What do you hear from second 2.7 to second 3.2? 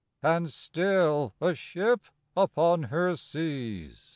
her